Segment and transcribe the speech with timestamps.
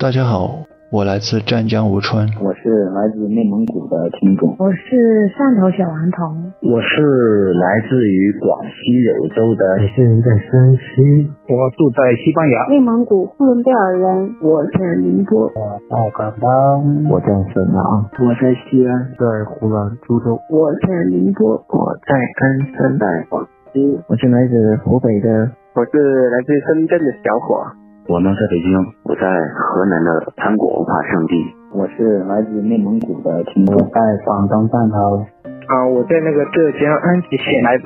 [0.00, 2.24] 大家好，我来自湛江吴川。
[2.40, 4.56] 我是来自内蒙古的听众。
[4.56, 6.40] 我是汕头小顽童。
[6.64, 9.60] 我是来自于广西柳州的。
[9.76, 11.28] 我是在山西。
[11.52, 12.72] 我住在西班牙。
[12.72, 14.32] 内蒙古呼伦贝尔人。
[14.40, 15.52] 我是宁波。
[15.52, 17.04] 我在广东。
[17.12, 18.08] 我在沈阳。
[18.24, 19.04] 我在西安。
[19.20, 20.40] 在湖南株洲。
[20.48, 21.60] 我是宁波。
[21.68, 23.44] 我在鞍山在广
[23.74, 24.00] 西。
[24.08, 25.28] 我是来自湖北的。
[25.76, 27.68] 我是来自深圳的小伙。
[28.08, 28.70] 我呢，在北京，
[29.04, 29.22] 我在
[29.54, 31.34] 河南的糖果文化圣地。
[31.72, 35.24] 我是来自内蒙古的听众，在广东汕头。
[35.68, 37.84] 啊，我在那个浙江安吉县，来自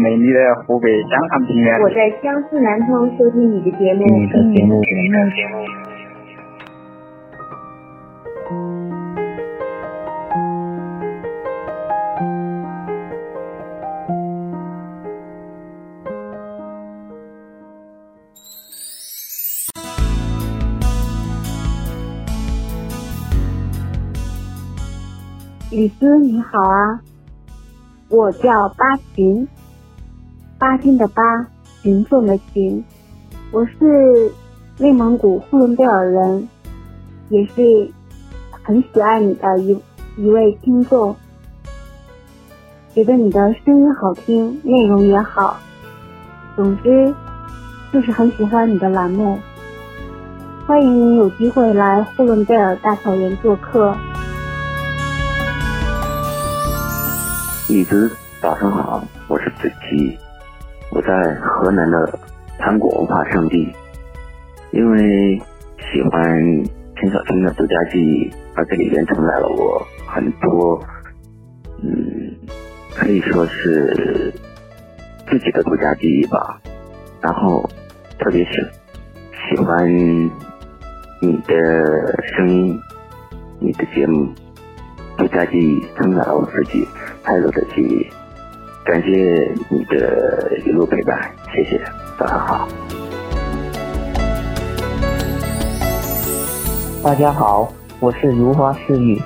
[0.00, 1.78] 美丽的湖北江汉平原。
[1.82, 5.08] 我在江苏南通收听你的节目，你的节目，你
[25.78, 26.98] 李斯你好啊，
[28.08, 29.46] 我叫巴琴，
[30.58, 31.22] 巴金的巴，
[31.80, 32.84] 群众的群，
[33.52, 34.32] 我是
[34.76, 36.48] 内蒙古呼伦贝尔人，
[37.28, 37.88] 也是
[38.64, 39.80] 很喜爱你的一
[40.16, 41.14] 一位听众，
[42.92, 45.60] 觉得你的声音好听，内容也好，
[46.56, 47.14] 总之
[47.92, 49.38] 就是很喜欢你的栏目，
[50.66, 53.96] 欢迎你有机会来呼伦贝尔大草原做客。
[57.68, 60.18] 李子，早上好，我是子琪，
[60.90, 62.18] 我在河南的
[62.58, 63.70] 糖果文化圣地。
[64.70, 65.36] 因为
[65.76, 66.34] 喜欢
[66.96, 70.82] 陈小春的独家记忆，而这里边承载了我很多，
[71.82, 72.34] 嗯，
[72.94, 74.32] 可以说是
[75.28, 76.58] 自己的独家记忆吧。
[77.20, 77.68] 然后，
[78.18, 78.66] 特别是
[79.50, 79.86] 喜欢
[81.20, 82.80] 你的声音，
[83.60, 84.32] 你的节目，
[85.18, 86.88] 独家记忆承载了我自己。
[87.22, 88.06] 太多的记忆，
[88.84, 91.18] 感谢你的一路陪伴，
[91.54, 91.80] 谢谢，
[92.18, 92.68] 早上好。
[97.02, 99.20] 大家好，我是如花似玉，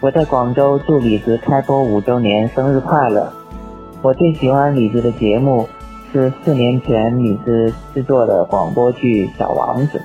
[0.00, 3.32] 我在广州祝李子开播五周年生日快乐。
[4.02, 5.68] 我最喜欢李子的节目
[6.12, 9.98] 是四年前李子制作的广播剧《小王子》，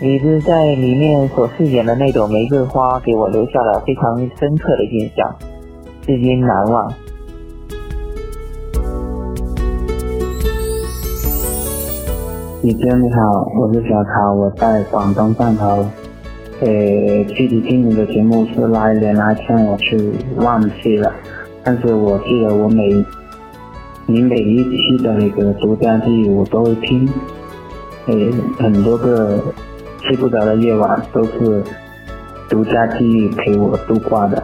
[0.00, 5.34] 李子在里面所饰演的那朵玫瑰花，给我留下了非常深刻的印象。
[6.06, 6.92] 至今难忘。
[12.62, 15.86] 李哥你好，我是小曹，我在广东汕头。
[16.60, 16.66] 呃，
[17.34, 21.10] 具体听你的节目是哪一年哪天我去忘记了，
[21.62, 23.02] 但是我记得我每
[24.04, 27.08] 你每一期的那个独家记忆我都会听。
[28.08, 28.14] 呃，
[28.58, 29.42] 很多个
[30.02, 31.64] 睡不着的夜晚都是
[32.50, 34.42] 独家记忆陪我度过的。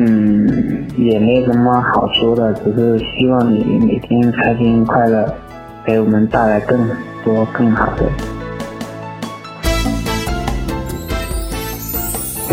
[0.00, 5.34] 嗯，也没什么好说的，只是希望你每天开心快乐，
[5.84, 6.88] 给我们带来更
[7.24, 8.04] 多更好的。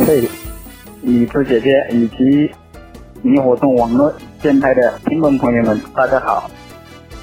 [0.08, 0.28] 嘿，
[1.04, 2.50] 李子姐姐以及
[3.22, 6.50] 萤火虫网络电台的听众朋友们，大家好，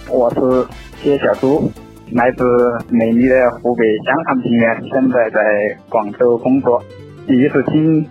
[0.09, 0.65] 我是
[1.03, 1.69] 谢小猪，
[2.13, 2.45] 来自
[2.89, 6.81] 美丽的湖北湘潭平原，现在在广州工作，
[7.27, 8.07] 第一次听。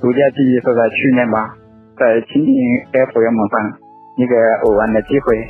[0.00, 1.54] 独家记忆是在去年吧，
[1.96, 2.52] 在蜻蜓
[2.92, 3.54] FM 上
[4.16, 4.34] 一个
[4.64, 5.46] 偶然的机会，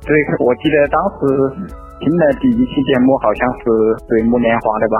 [0.00, 1.20] 最我记得当时
[1.98, 3.64] 听的第一期节目好像是
[4.08, 4.96] 《水木年华》的吧，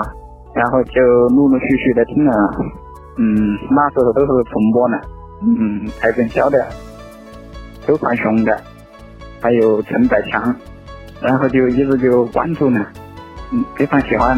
[0.53, 1.01] 然后就
[1.35, 2.31] 陆陆续续的听了，
[3.17, 4.97] 嗯，那时候都是重播呢，
[5.43, 6.59] 嗯，蔡振霄的、
[7.85, 8.59] 周传雄的，
[9.41, 10.53] 还有陈百强，
[11.21, 12.85] 然后就一直就关注呢，
[13.53, 14.37] 嗯，非常喜欢。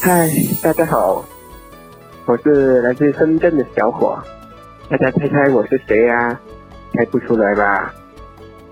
[0.00, 0.28] 嗨，
[0.62, 1.24] 大家好，
[2.24, 4.16] 我是来自深圳的小伙，
[4.88, 6.38] 大家猜猜我是谁呀？
[6.94, 7.92] 猜不出来吧？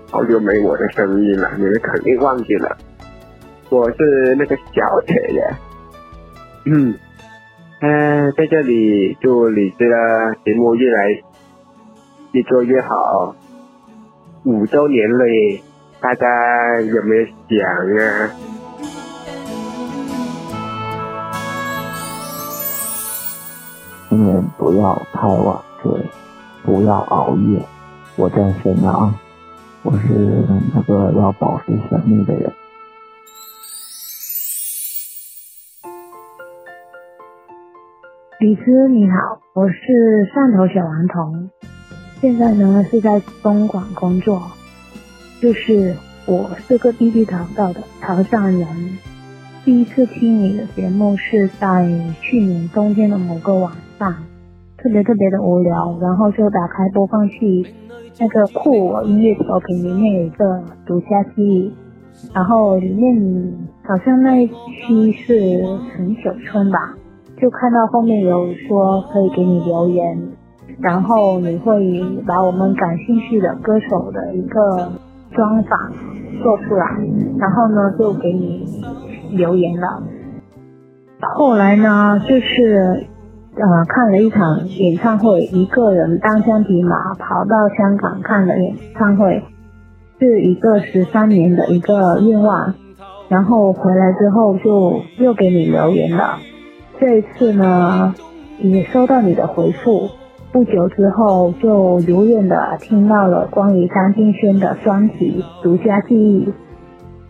[0.09, 2.77] 好久没我的声音了，你们肯定忘记了，
[3.69, 5.55] 我是那个小铁的。
[6.65, 6.97] 嗯，
[7.81, 11.09] 嗯，在这里祝李子的节目越来
[12.31, 13.35] 越做越好，
[14.45, 15.25] 五周年了，
[15.99, 18.31] 大家有没有想啊？
[24.57, 25.91] 不要太晚睡，
[26.63, 27.65] 不要熬夜。
[28.15, 29.13] 我在沈阳，
[29.83, 32.51] 我是那个要保持神秘的人。
[38.39, 39.75] 李斯你好，我是
[40.33, 41.49] 汕头小顽童，
[42.21, 44.51] 现在呢是在东莞工作，
[45.41, 45.95] 就是
[46.25, 48.67] 我是个地地道道的潮汕人。
[49.65, 51.89] 第一次听你的节目是在
[52.21, 54.15] 去年冬天的某个晚上，
[54.87, 57.67] 特别特别的无聊，然后就打开播放器，
[58.21, 61.73] 那个酷我音乐调频里面有一个独家记忆，
[62.33, 63.53] 然后里面
[63.83, 65.61] 好像那一期是
[65.91, 66.95] 陈小春吧，
[67.35, 70.17] 就看到后面有说可以给你留言，
[70.79, 74.89] 然后你会把我们感兴趣的歌手的一个
[75.33, 75.77] 专访
[76.41, 76.85] 做出来，
[77.37, 78.65] 然后呢就给你
[79.33, 80.01] 留言了。
[81.35, 83.05] 后来呢，就是
[83.59, 89.43] 呃看了一场演唱会，一个人单枪匹马跑到香港看了演唱会，
[90.19, 92.73] 是一个十三年的一个愿望。
[93.29, 96.37] 然后回来之后就又给你留言了，
[96.97, 98.15] 这一次呢
[98.59, 100.09] 也收到你的回复。
[100.49, 106.45] 不久之后就如愿的听到了关于张敬轩的专辑《独家记忆》。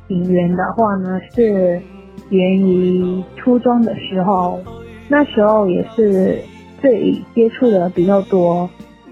[0.09, 1.81] 引源的话呢是
[2.29, 4.59] 源于初中的时候，
[5.07, 6.39] 那时候也是
[6.81, 8.69] 最接触的比较多。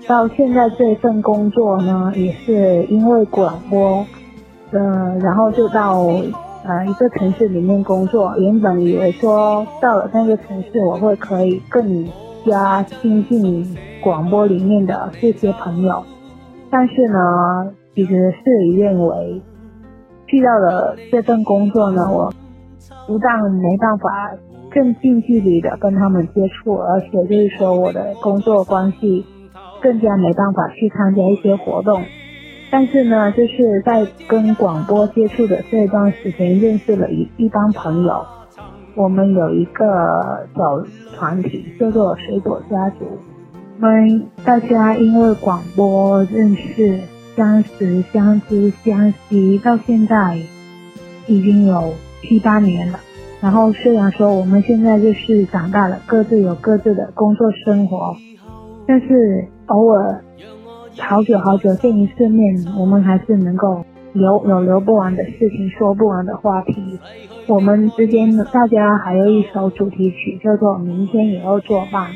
[0.07, 4.05] 到现在这份工作呢，也是因为广播，
[4.71, 6.01] 呃，然后就到
[6.63, 8.35] 呃一个城市里面工作。
[8.37, 12.07] 原本以为说到了那个城市，我会可以更
[12.45, 16.03] 加亲近广播里面的这些朋友，
[16.69, 18.37] 但是呢，其实事
[18.67, 19.41] 与愿违。
[20.27, 22.33] 遇到了这份工作呢，我
[23.07, 24.31] 不但没办法
[24.75, 29.25] 更近距离的跟他们接触，而且就是说我的工作关系
[29.81, 32.03] 更加没办法去参加一些活动。
[32.69, 38.23] 但是呢，就是在跟广播接触的这段时间，认识了一一帮朋友。
[38.95, 40.83] 我们有一个小
[41.15, 43.05] 团体叫做水果家族，
[43.79, 46.99] 我们大家因为广播认识。
[47.35, 50.37] 相识、相知、相惜，到现在
[51.27, 52.99] 已经有七八年了。
[53.45, 58.17] 然后虽然说我们现在就是长大了，各自有各自的工作生活，
[58.87, 60.19] 但是偶尔
[60.97, 66.99] 好久好久见一次面，我们还是能够有有聊不完的事情，说不完的话题。
[67.45, 72.09] 我们之间大家还有一首主题曲叫做《明天也要作伴》，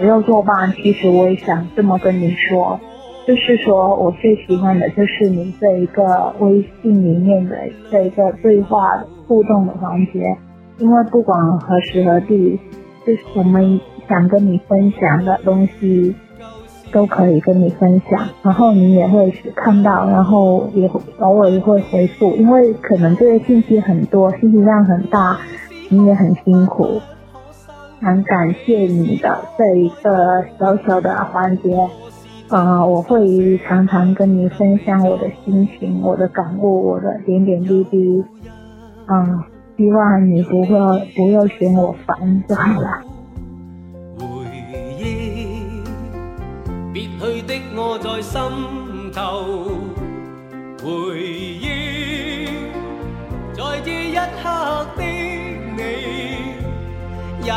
[0.00, 0.72] 也要作伴。
[0.72, 2.80] 其实我也想这么跟你说。
[3.24, 7.56] 就是说，我最喜欢的就是你这一个微信里面的
[7.90, 10.36] 这一个对话互动的环节，
[10.78, 12.58] 因为不管何时何地，
[13.06, 16.12] 就是我们想跟你分享的东西，
[16.90, 20.90] 都可以跟你分享，然后你也会看到，然后也
[21.20, 25.38] 偶尔也会回复，因为可能这些信息很多，信息量很大，
[25.88, 27.00] 你也很辛苦，
[28.00, 31.70] 很感谢你的这一个小小的环节。
[32.54, 38.22] 啊，我会常常跟你分享我的心情、我的感悟、我的点点滴滴。
[39.06, 39.46] 啊，
[39.78, 40.76] 希望你不会
[41.16, 43.00] 不要嫌我烦就好了。
[44.18, 44.26] 回
[44.98, 45.82] 忆，
[46.92, 48.40] 别去的我在心
[49.14, 49.22] 头。
[50.84, 52.48] 回忆，
[53.54, 55.80] 在这一刻的你，
[57.44, 57.50] 也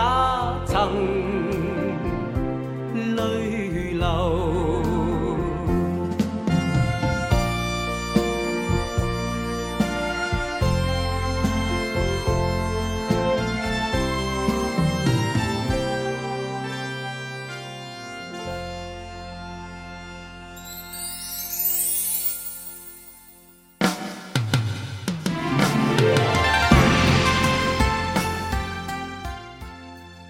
[0.65, 1.24] 曾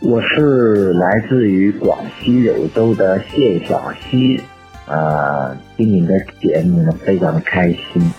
[0.08, 4.40] 我是来自于广西柳州的谢小溪，
[4.86, 8.12] 啊，听你的节目呢非常的开心，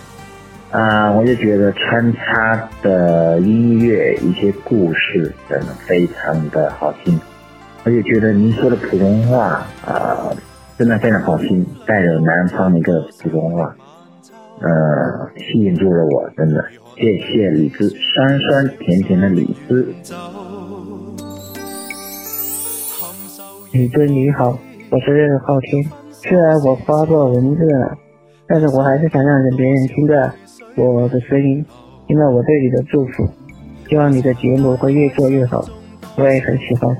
[0.69, 7.17] 啊，我就觉得穿插的音乐一些故事真的非常的好听，
[7.85, 10.29] 我就觉得您说的普通话啊，
[10.77, 13.73] 真的非常好听，带着南方的一个普通话，
[14.59, 16.65] 呃，吸引住了我，真的，
[16.97, 19.87] 谢谢李子，酸酸甜甜的李子。
[23.77, 24.57] 你对你好，
[24.89, 25.85] 我是昊天。
[26.09, 27.95] 虽然我发过文字了，
[28.47, 30.15] 但是我还是想让别人听到
[30.75, 31.63] 我的声音，
[32.07, 33.29] 听到我对你的祝福。
[33.87, 35.63] 希望你的节目会越做越好。
[36.15, 36.97] 我也很喜欢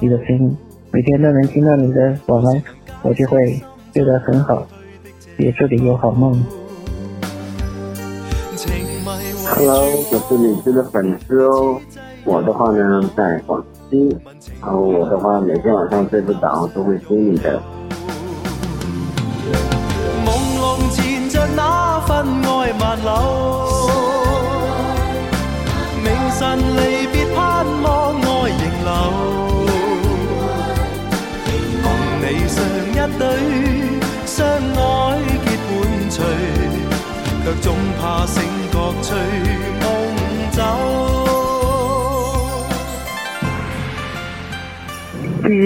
[0.00, 0.54] 你的声音，
[0.92, 2.62] 每天都能听到你的晚安，
[3.00, 3.58] 我就会
[3.94, 4.66] 睡得很好，
[5.38, 6.34] 也祝你有好梦。
[9.46, 9.82] Hello，
[10.12, 11.80] 我是李子的粉丝哦。
[12.26, 14.16] 我的话呢，在广西。
[14.60, 17.60] 然后我的话，每天晚上睡不着都会听你的。
[20.24, 20.28] 朦
[20.60, 23.08] 胧前着那份爱萬縷。
[26.04, 26.06] 明
[26.38, 27.86] 晨离别盼望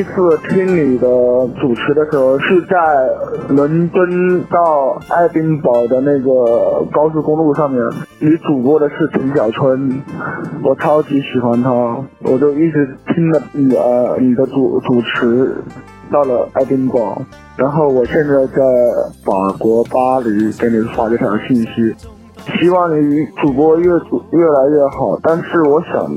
[0.03, 1.07] 一次听你的
[1.61, 2.77] 主持的时候，是在
[3.49, 7.81] 伦敦到爱丁堡的那个高速公路上面。
[8.19, 10.03] 你主播的是陈小春，
[10.65, 11.71] 我超级喜欢他，
[12.25, 15.55] 我就一直听着你呃你的主主持，
[16.11, 17.23] 到了爱丁堡，
[17.57, 18.61] 然后我现在在
[19.25, 21.95] 法国巴黎给你发这条信息，
[22.59, 26.13] 希望你主播越越来越好，但是我想。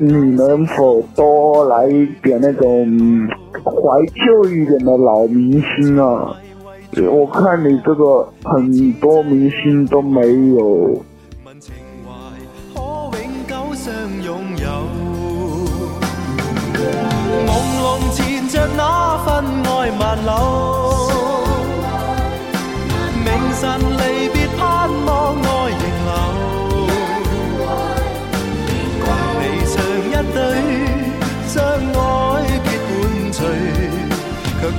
[0.00, 3.28] 你能否多来一点那种
[3.64, 3.72] 怀
[4.14, 6.36] 旧一点的老明星啊？
[7.10, 10.20] 我看你这个很多明星都没
[10.54, 11.02] 有。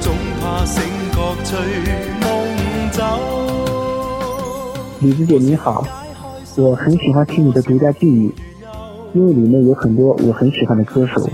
[0.01, 0.83] 总怕醒
[1.15, 1.35] 我
[5.01, 5.85] 李子姐你好，
[6.57, 8.31] 我很喜欢听你的独家记忆，
[9.13, 11.27] 因为里面有很多我很喜欢的歌手。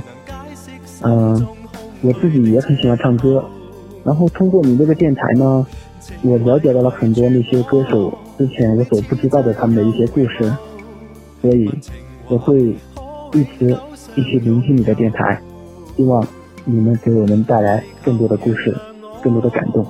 [1.02, 1.46] 嗯，
[2.02, 3.44] 我自己也很喜欢唱歌，
[4.04, 5.66] 然后通过你这个电台呢，
[6.22, 10.56] 我了解到了很多那些歌手之前我所不知道的他们的一些故事，
[11.42, 11.70] 所以
[12.28, 12.76] 我会
[13.34, 13.76] 一直
[14.16, 15.42] 一直聆听你的电台，
[15.98, 16.26] 希望
[16.68, 18.76] 你们给我们带来更多的故事，
[19.22, 19.86] 更多的感动。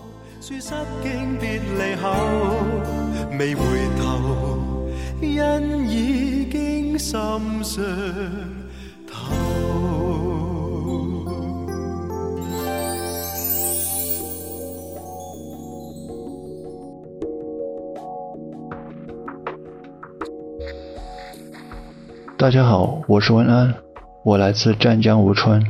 [22.37, 23.73] 大家好，我是文安，
[24.23, 25.63] 我来自湛江吴川，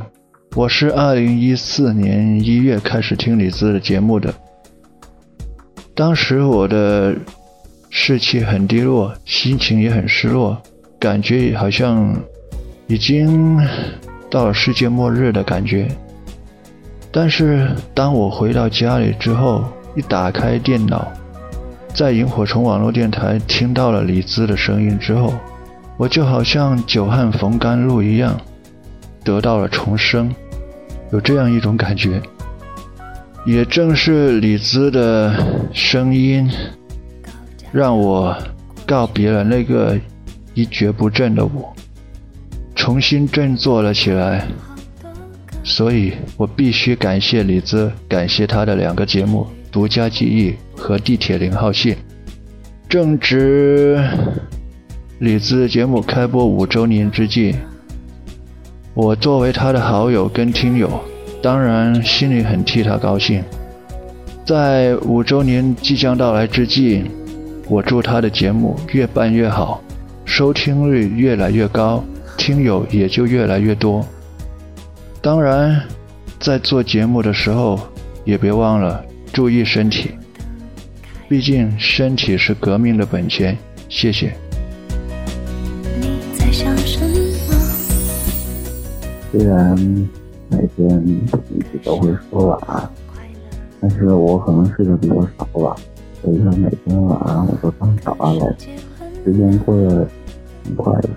[0.56, 4.32] 我是二零一四年一月开始听李子的节目的，
[5.94, 7.14] 当时我的。
[7.88, 10.60] 士气很低落，心情也很失落，
[10.98, 12.14] 感觉好像
[12.88, 13.58] 已经
[14.30, 15.88] 到了世界末日的感觉。
[17.10, 21.10] 但是当我回到家里之后，一打开电脑，
[21.94, 25.32] 在萤火虫网络电台听到了李子的声音之后，
[25.96, 28.38] 我就好像久旱逢甘露一样，
[29.24, 30.30] 得到了重生，
[31.12, 32.20] 有这样一种感觉。
[33.44, 35.34] 也正是李兹的
[35.72, 36.50] 声音。
[37.72, 38.34] 让我
[38.86, 39.98] 告别了那个
[40.54, 41.74] 一蹶不振的我，
[42.74, 44.46] 重新振作了起来。
[45.62, 51.94] 所以我必须感谢李子，感谢他的两个节目《独家记忆》和《地铁零号线》。
[52.88, 54.02] 正值
[55.18, 57.54] 李子节目开播五周年之际，
[58.96, 60.90] 我作为他的好友跟听友，
[61.42, 63.44] 当然心里很替他高兴。
[64.42, 67.04] 在五周年即将到来之际。
[67.68, 69.82] 我祝他的节目越办越好，
[70.24, 72.02] 收听率越来越高，
[72.38, 74.06] 听友也就越来越多。
[75.20, 75.82] 当然，
[76.38, 77.78] 在做节目的时候
[78.24, 80.12] 也别忘了注意身体，
[81.28, 83.58] 毕竟身体是革命的本钱。
[83.88, 84.45] 谢谢。
[89.36, 89.76] 虽然
[90.48, 92.88] 每天一直都会说晚安，
[93.82, 95.76] 但是我可能睡得比较少吧。
[96.22, 98.56] 所以说每天晚上我都当早安了，
[99.22, 100.08] 时间过得
[100.64, 101.10] 挺快的。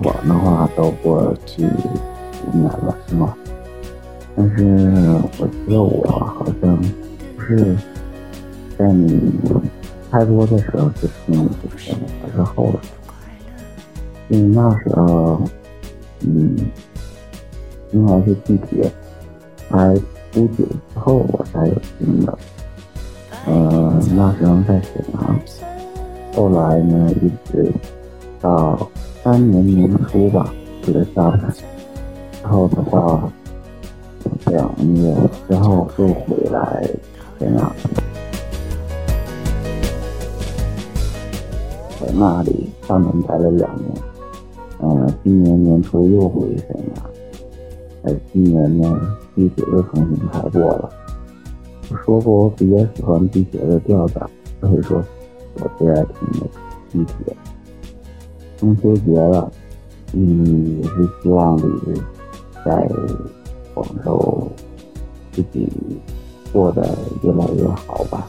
[0.00, 3.34] 晚的话都过去五年了，是吗？
[4.36, 4.62] 但是
[5.38, 6.76] 我觉得我好像
[7.36, 7.74] 不是
[8.76, 9.32] 在你
[10.10, 12.80] 太多的时候就听你的节目，而是后来。
[14.28, 15.40] 因为那时候，
[16.24, 16.56] 嗯，
[17.92, 18.90] 应该是地铁
[19.68, 19.94] 开
[20.30, 22.38] 不久之后我才有听的。
[23.46, 25.40] 呃，那时候在沈阳，
[26.34, 27.72] 后来呢，一直
[28.40, 28.88] 到
[29.22, 30.52] 三年年初吧，
[30.82, 31.52] 去了上海，
[32.42, 33.28] 然后的话
[34.46, 35.14] 两月
[35.48, 36.88] 之后又回来
[37.38, 37.72] 沈阳，
[42.00, 43.92] 在那里厦门待了两年，
[44.84, 47.10] 嗯，今年年初又回沈阳，
[48.02, 50.90] 哎，今年呢，地铁又重新开播了。
[51.88, 54.28] 我说过，我比较喜欢地铁的调调，
[54.60, 55.00] 所以说
[55.54, 56.46] 我最爱听的
[56.90, 57.36] 地铁。
[58.56, 59.52] 中秋节了，
[60.14, 62.02] 嗯，也是希望你
[62.64, 62.88] 在
[63.74, 64.48] 广州
[65.30, 65.68] 自己
[66.52, 66.82] 过得
[67.22, 68.26] 越来越好吧。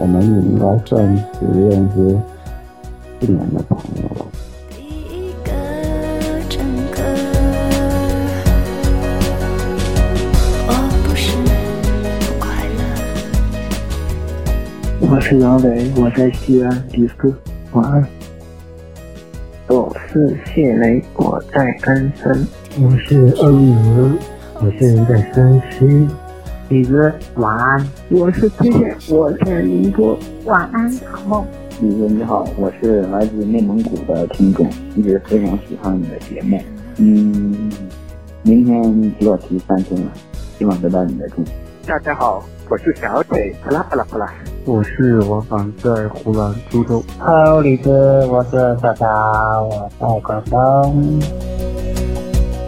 [0.00, 2.18] 我们应该算是认识
[3.20, 4.26] 四年的朋友了。
[15.12, 17.34] 我是杨伟，我在西安，李斯，
[17.72, 18.06] 晚安。
[19.66, 22.46] 我是谢雷，我在鞍山。
[22.80, 24.10] 我是恩泽，
[24.60, 26.08] 我现在在山西。
[26.68, 27.88] 李子，晚安。
[28.08, 30.18] 我是崔健，我在宁波。
[30.44, 31.44] 晚安，好梦。
[31.82, 36.60] 李子你好，我是来自内蒙古的听众，一直非常喜欢你的节目。
[36.98, 37.70] 嗯，
[38.42, 40.12] 明天就要提三星了，
[40.58, 41.50] 希望得到你的祝福。
[41.86, 44.30] 大家好，我是小腿，啪啦啪啦啪啦。
[44.66, 47.02] 我是王凡，在湖南株洲。
[47.18, 47.90] Hello，李子，
[48.26, 48.50] 我是
[48.82, 51.18] 小乔，我在广东。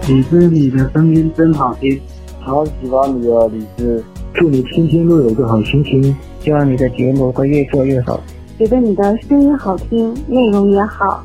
[0.09, 2.01] 李子，你的声音真好听，
[2.41, 4.03] 好喜欢你啊，李子！
[4.33, 8.19] 祝你天天都有个好心情，希望你的节目会越做越好。
[8.63, 11.21] 觉得你的声音好听，内容也好，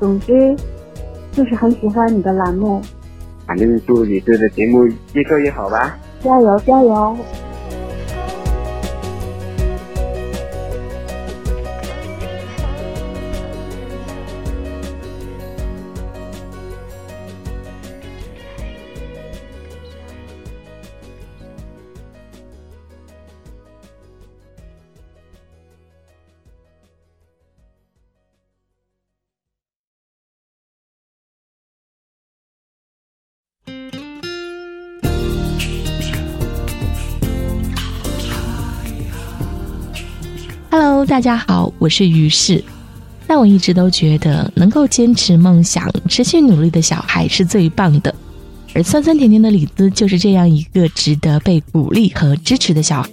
[0.00, 0.56] 总之
[1.30, 2.82] 就是很喜欢你的栏目。
[3.46, 5.96] 反正祝你这的节目越做越好吧。
[6.20, 7.16] 加油加油！
[40.72, 42.64] Hello，大家好，我是于适。
[43.26, 48.14] 但我一直都觉得，能够坚持梦想、持续努力的小孩是最棒的。
[48.72, 53.10] 而酸酸甜甜的李子就是这样一个值得被鼓励和支持的小孩。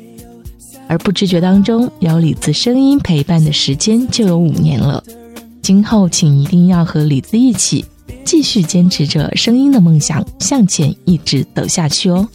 [0.87, 5.03] 而不知觉当中，有李子声音陪伴的时间就有五年了。
[5.61, 7.83] 今后，请一定要和李子一起，
[8.23, 12.25] 继续坚持着声音的梦想，向前一直走下去哦。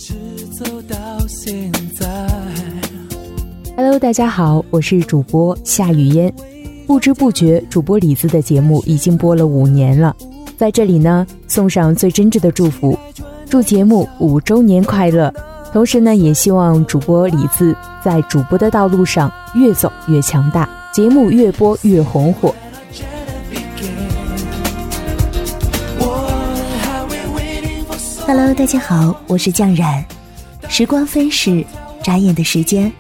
[4.01, 6.33] 大家好，我是主播夏雨嫣。
[6.85, 10.15] 不知不觉，主播李子的节目已经播了五年了，
[10.59, 12.99] 在这里呢，送上最真挚的祝福，
[13.49, 15.33] 祝节目五周年快乐！
[15.73, 22.53] 同时呢，也希望主播李子在主播的道路上越走越强大，节目越播越红火。
[28.27, 30.05] Hello，大家好，我是酱染。
[30.69, 31.65] 时光飞逝，
[32.03, 32.93] 眨眼的时间。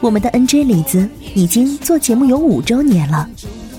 [0.00, 3.28] 我们的 NJ 李子已经做节目有五周年了，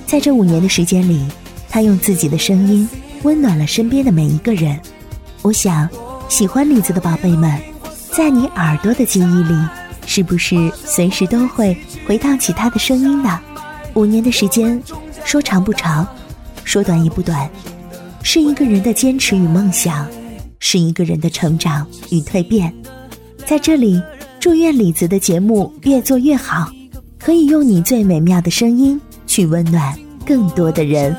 [0.05, 1.25] 在这五年的时间里，
[1.67, 2.87] 他用自己的声音
[3.23, 4.79] 温暖了身边的每一个人。
[5.41, 5.89] 我想，
[6.29, 7.59] 喜欢李子的宝贝们，
[8.11, 9.55] 在你耳朵的记忆里，
[10.05, 13.39] 是不是随时都会回荡起他的声音呢？
[13.95, 14.79] 五年的时间，
[15.25, 16.07] 说长不长，
[16.63, 17.49] 说短也不短，
[18.21, 20.07] 是一个人的坚持与梦想，
[20.59, 22.71] 是一个人的成长与蜕变。
[23.43, 23.99] 在这里。
[24.41, 26.67] 祝愿李子的节目越做越好，
[27.19, 31.15] 可以用你最美妙的声音去温暖更多的人。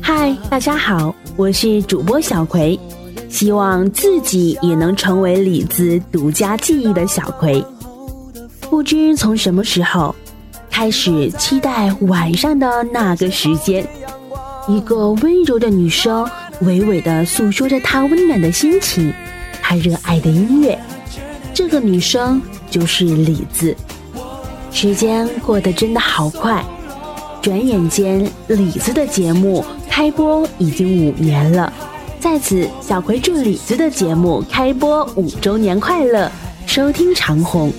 [0.00, 2.76] 嗨，大家好，我是主播小葵，
[3.28, 7.64] 希望自己也能成为李子独家记忆的小葵。
[8.62, 10.12] 不知从什么时候
[10.68, 13.88] 开始，期待晚上的那个时间，
[14.66, 16.28] 一个温柔的女生。
[16.62, 19.12] 娓娓地诉说着她温暖的心情，
[19.62, 20.78] 她热爱的音乐。
[21.52, 23.76] 这个女生就是李子。
[24.70, 26.64] 时间过得真的好快，
[27.42, 31.72] 转眼间李子的节目开播已经五年了。
[32.20, 36.30] 在此，小葵祝李子的节目开播五周年快乐，
[36.66, 37.72] 收听长虹。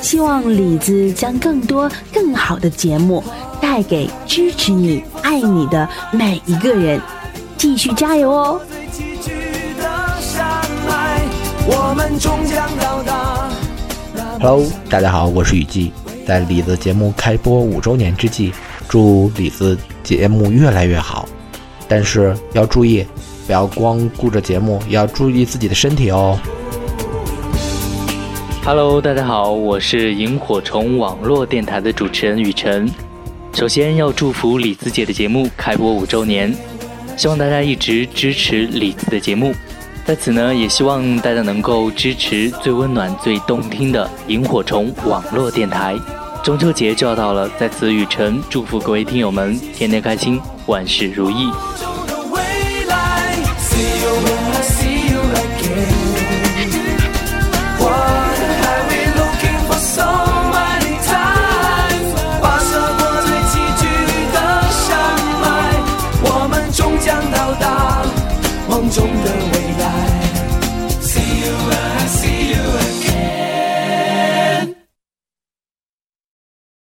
[0.00, 3.22] 希望李子将更多更好的节目
[3.60, 7.00] 带给支持你、爱你的每一个人。
[7.64, 8.60] 继续加油哦
[14.38, 15.90] ！Hello，大家好，我是雨季。
[16.26, 18.52] 在李子节目开播五周年之际，
[18.86, 21.26] 祝李子节目越来越好。
[21.88, 23.06] 但是要注意，
[23.46, 26.38] 不要光顾着节目，也要注意自己的身体哦。
[28.62, 32.86] Hello，大家好，我是萤火虫网络电台的主持人雨晨。
[33.54, 36.54] 首先要祝福李子姐的节目开播五周年。
[37.16, 39.54] 希望大家一直支持李子的节目，
[40.04, 45.94] 在此呢，也希望大家能够支持最温暖、最动听的萤火虫网络电台。
[46.42, 51.48] 中秋节就要到了，在此雨辰祝福各位听友们天天开心，万事如意。